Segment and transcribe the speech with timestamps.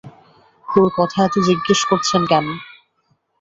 [0.67, 2.45] ওঁর কথা এত জিজ্ঞেস করছেন কেন?